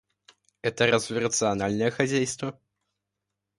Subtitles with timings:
[0.63, 2.59] Это разве рациональное хозяйство?